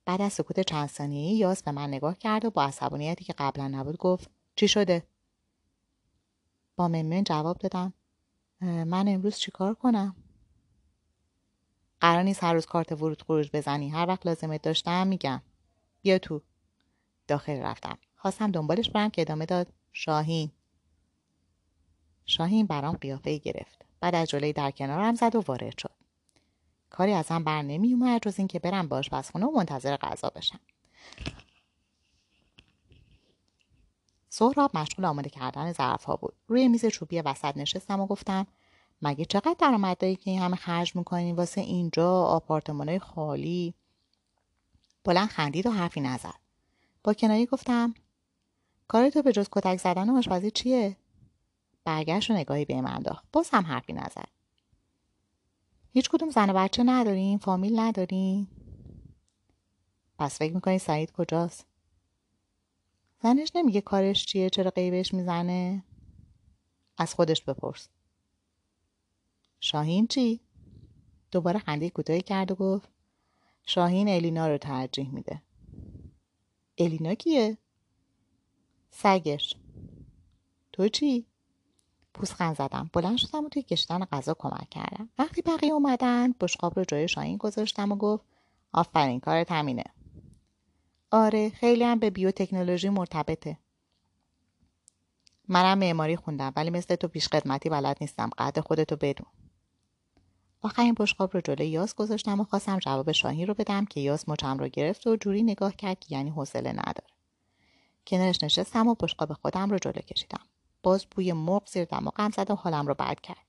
[0.04, 3.68] بعد از سکوت چند ثانیهای یاس به من نگاه کرد و با عصبانیتی که قبلا
[3.68, 5.02] نبود گفت چی شده؟
[6.76, 7.92] با ممن جواب دادم.
[8.60, 10.16] من امروز چیکار کنم؟
[12.00, 13.88] قرار نیست هر روز کارت ورود خروج بزنی.
[13.88, 15.42] هر وقت لازمت داشتم میگم.
[16.06, 16.42] بیا تو؟
[17.28, 17.98] داخل رفتم.
[18.16, 20.50] خواستم دنبالش برم که ادامه داد شاهین.
[22.26, 23.84] شاهین برام قیافه گرفت.
[24.00, 25.90] بعد از جلوی در کنارم زد و وارد شد.
[26.90, 30.60] کاری ازم بر نمی اومد جز اینکه برم باش خونه و منتظر غذا بشم.
[34.28, 36.34] سهراب مشغول آماده کردن ظرف ها بود.
[36.48, 38.46] روی میز چوبی وسط نشستم و گفتم
[39.02, 43.74] مگه چقدر درآمد داری که این همه خرج می‌کنی؟ واسه اینجا آپارتمانای خالی.
[45.06, 46.34] بلند خندید و حرفی نزد.
[47.04, 47.94] با کنایی گفتم
[48.88, 50.96] کار تو به جز کتک زدن و آشپزی چیه؟
[51.84, 54.28] برگشت و نگاهی به انداخت باز هم حرفی نزد.
[55.92, 58.46] هیچ کدوم زن و بچه ندارین فامیل ندارین
[60.18, 61.66] پس فکر می‌کنی سعید کجاست؟
[63.22, 65.84] زنش نمیگه کارش چیه چرا قیبش می‌زنه؟
[66.98, 67.88] از خودش بپرس.
[69.60, 70.40] شاهین چی؟
[71.30, 72.95] دوباره خنده کوتاهی کرد و گفت
[73.66, 75.42] شاهین الینا رو ترجیح میده.
[76.78, 77.58] الینا کیه؟
[78.90, 79.54] سگش.
[80.72, 81.26] تو چی؟
[82.14, 82.90] پوسخند زدم.
[82.92, 85.08] بلند شدم و توی کشیدن غذا کمک کردم.
[85.18, 88.24] وقتی بقیه اومدن بشقاب رو جای شاهین گذاشتم و گفت
[88.72, 89.84] آفرین کار تمینه
[91.10, 93.58] آره خیلی هم به بیوتکنولوژی مرتبطه.
[95.48, 98.30] منم معماری خوندم ولی مثل تو پیش خدمتی بلد نیستم.
[98.38, 99.26] قد خودتو بدون.
[100.62, 104.58] آخرین بشقاب رو جلوی یاس گذاشتم و خواستم جواب شاهین رو بدم که یاس مچم
[104.58, 107.06] رو گرفت و جوری نگاه کرد که یعنی حوصله نداره.
[108.06, 110.40] کنارش نشستم و بشقاب خودم رو جلو کشیدم.
[110.82, 113.46] باز بوی مرغ زیر دماغم زد و حالم رو بد کرد.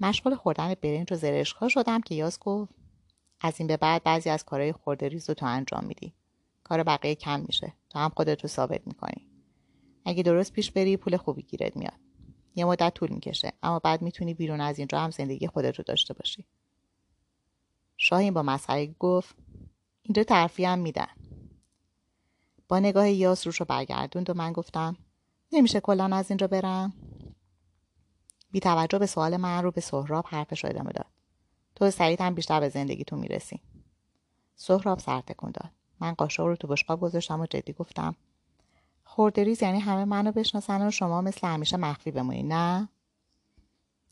[0.00, 2.74] مشغول خوردن برنج و زرشکا شدم که یاس گفت
[3.40, 6.12] از این به بعد بعضی از کارهای خورده ریز رو تو انجام میدی.
[6.64, 7.72] کار بقیه کم میشه.
[7.90, 9.26] تو هم خودت رو ثابت می‌کنی.
[10.04, 12.05] اگه درست پیش بری پول خوبی گیرت میاد.
[12.56, 13.52] یه مدت طول می‌کشه.
[13.62, 16.44] اما بعد می‌تونی بیرون از اینجا هم زندگی خودت رو داشته باشی.
[17.96, 19.34] شاهین با مسخره گفت
[20.02, 21.08] اینجا ترفی هم میدن.
[22.68, 24.96] با نگاه یاس روش رو برگردوند و من گفتم
[25.52, 26.92] نمیشه کلا از اینجا برم؟
[28.50, 31.06] بی توجه به سوال من رو به سهراب حرفش رو ادامه داد.
[31.74, 33.60] تو سریعت هم بیشتر به زندگی تو می‌رسی.
[34.56, 35.70] سهراب سر تکون داد.
[36.00, 38.16] من قاشق رو تو بشقاب گذاشتم و جدی گفتم
[39.08, 42.42] خوردریز یعنی همه منو بشناسن و شما مثل همیشه مخفی بمونی.
[42.42, 42.88] نه.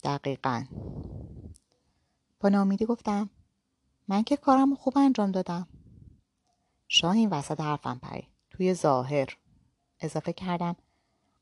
[0.03, 0.63] دقیقا.
[2.39, 3.29] با نامیدی گفتم
[4.07, 5.67] من که کارم خوب انجام دادم.
[6.87, 9.37] شاهین وسط حرفم پری توی ظاهر.
[9.99, 10.75] اضافه کردم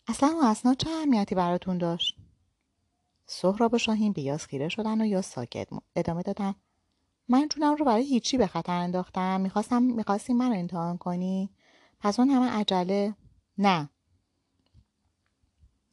[0.07, 2.17] اصلا اون اسناد چه اهمیتی براتون داشت؟
[3.25, 6.55] سهراب و شاهین بیاس خیره شدن و یا ساکت ادامه دادم
[7.29, 9.41] من جونم رو برای هیچی به خطر انداختم.
[9.41, 11.49] می‌خواستم می‌خواستی من رو امتحان کنی؟
[11.99, 13.15] پس اون همه عجله.
[13.57, 13.89] نه.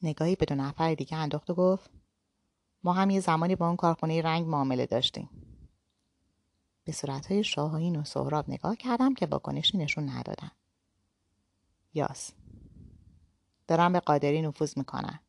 [0.03, 1.91] نگاهی به دو نفر دیگه انداخت و گفت
[2.83, 5.31] ما هم یه زمانی با اون کارخونه رنگ معامله داشتیم.
[6.85, 10.51] به صورتهای شاهین و سهراب نگاه کردم که واکنشی نشون ندادن.
[11.95, 12.33] یاس
[13.67, 15.21] دارم به قادری نفوذ می‌کنن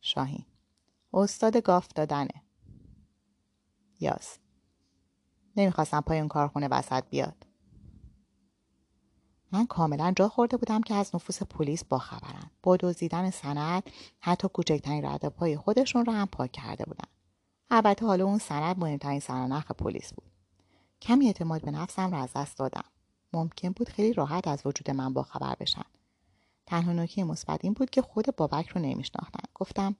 [0.00, 0.46] شاهین
[1.12, 2.42] استاد گاف دادنه.
[4.00, 4.38] یاس
[5.56, 7.46] نمی‌خواستم پای اون کارخونه وسط بیاد.
[9.52, 13.82] من کاملا جا خورده بودم که از نفوس پلیس باخبرن با دزدیدن سند
[14.20, 17.08] حتی کوچکترین رد پای خودشون رو هم پاک کرده بودن.
[17.70, 20.30] البته حالا اون سند مهمترین سرنخ پلیس بود.
[21.02, 22.84] کمی اعتماد به نفسم را از دست دادم.
[23.32, 25.84] ممکن بود خیلی راحت از وجود من باخبر بشن.
[26.66, 29.42] تنها نکته مثبت این بود که خود بابک رو نمیشناختن.
[29.54, 29.96] گفتم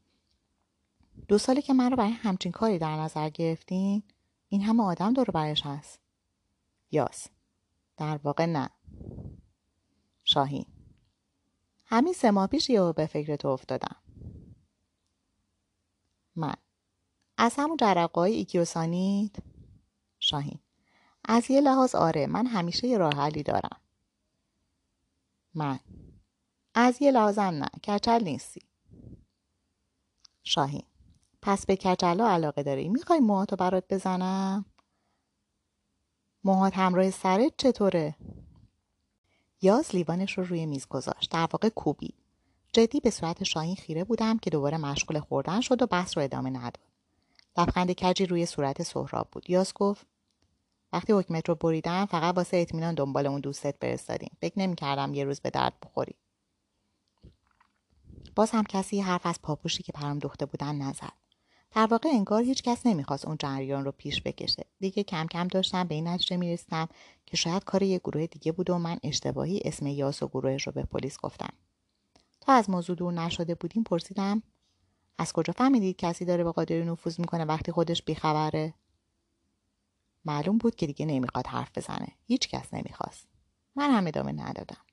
[1.28, 4.02] دو سالی که من رو برای همچین کاری در نظر گرفتین
[4.48, 6.00] این همه آدم دور برش هست.
[6.90, 7.26] یاس.
[7.96, 8.70] در واقع نه.
[10.30, 10.66] شاهین.
[11.84, 13.96] همین سه ماه پیش یهو به فکر تو افتادم.
[16.36, 16.54] من.
[17.36, 19.42] از همون جرقای ایکیوسانید
[20.18, 20.58] شاهین.
[21.24, 23.80] از یه لحاظ آره من همیشه یه راه حلی دارم.
[25.54, 25.78] من.
[26.74, 28.62] از یه لحاظم نه کچل نیستی.
[30.42, 30.86] شاهین.
[31.42, 34.64] پس به کچلا علاقه داری؟ می‌خوای موهاتو برات بزنم؟
[36.44, 38.16] موهات همراه سرت چطوره؟
[39.62, 41.30] یاز لیوانش رو روی میز گذاشت.
[41.30, 42.14] در واقع کوبی.
[42.72, 46.50] جدی به صورت شاهین خیره بودم که دوباره مشغول خوردن شد و بحث رو ادامه
[46.50, 46.78] نداد.
[47.58, 49.50] لبخند کجی روی صورت سهراب بود.
[49.50, 50.06] یاس گفت
[50.92, 54.36] وقتی حکمت رو بریدم فقط واسه اطمینان دنبال اون دوستت فرستادیم.
[54.40, 56.14] فکر نمی‌کردم یه روز به درد بخوری.
[58.34, 61.12] باز هم کسی حرف از پاپوشی که پرام دوخته بودن نزد.
[61.70, 64.64] در واقع انگار هیچ کس نمی‌خواست اون جریان رو پیش بکشه.
[64.80, 66.88] دیگه کم کم داشتم به این نتیجه می‌رسیدم
[67.26, 70.72] که شاید کار یه گروه دیگه بود و من اشتباهی اسم یاس و گروهش رو
[70.72, 71.52] به پلیس گفتم.
[72.40, 74.42] تا از موضوع دور نشده بودیم پرسیدم
[75.18, 78.74] از کجا فهمیدید کسی داره به قادری نفوذ می‌کنه وقتی خودش بیخبره؟
[80.24, 82.08] معلوم بود که دیگه نمی‌خواد حرف بزنه.
[82.26, 83.26] هیچ کس نمی‌خواست.
[83.76, 84.84] من هم ادامه ندادم.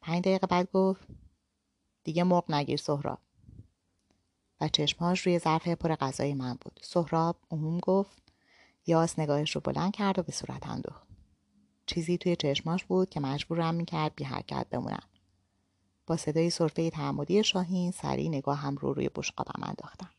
[0.00, 1.06] پنج دقیقه بعد گفت
[2.04, 3.18] دیگه مرغ نگیر سهراب.
[4.62, 6.80] و چشمهاش روی ظرف پر غذای من بود.
[6.82, 8.22] سهراب عموم گفت
[8.86, 11.06] یاس نگاهش رو بلند کرد و به صورت انداخت
[11.86, 15.02] چیزی توی چشماش بود که مجبورم می‌کرد بی حرکت بمونم.
[16.06, 20.10] با صدای صرفه تعمدی شاهین سریع هم رو روی بشقابم انداختم.